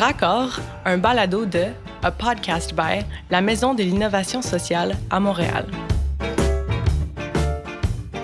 [0.00, 1.66] Raccord, un balado de
[2.02, 5.66] A Podcast by la Maison de l'innovation sociale à Montréal.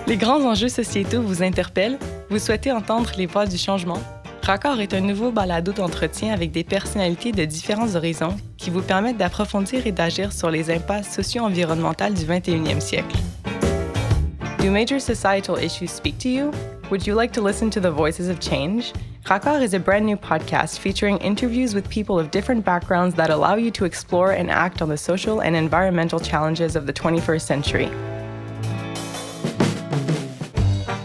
[0.06, 1.98] Les grands enjeux sociétaux vous interpellent?
[2.30, 3.98] Vous souhaitez entendre les voix du changement?
[4.42, 9.18] Raccord est un nouveau balado d'entretien avec des personnalités de différents horizons qui vous permettent
[9.18, 13.18] d'approfondir et d'agir sur les impasses socio-environnementales du 21e siècle.
[14.60, 16.50] Do major societal issues speak to you?
[16.90, 18.94] Would you like to listen to the voices of change?
[19.26, 23.56] Raccord is a brand new podcast featuring interviews with people of different backgrounds that allow
[23.56, 27.88] you to explore and act on the social and environmental challenges of the 21st century.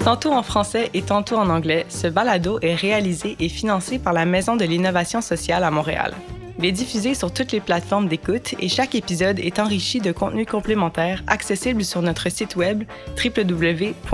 [0.03, 4.25] Tantôt en français et tantôt en anglais, ce balado est réalisé et financé par la
[4.25, 6.13] Maison de l'innovation sociale à Montréal.
[6.59, 10.45] Il est diffusé sur toutes les plateformes d'écoute et chaque épisode est enrichi de contenus
[10.45, 12.83] complémentaires accessibles sur notre site web
[13.17, 14.11] www.mis.québec.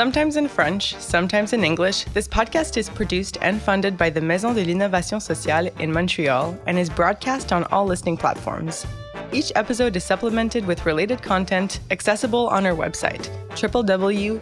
[0.00, 4.54] Sometimes in French, sometimes in English, this podcast is produced and funded by the Maison
[4.54, 8.86] de l'Innovation Sociale in Montreal and is broadcast on all listening platforms.
[9.30, 14.38] Each episode is supplemented with related content accessible on our website, www.mis.quebec.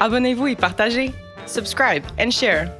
[0.00, 1.12] Abonnez-vous et partagez.
[1.44, 2.74] Subscribe and share.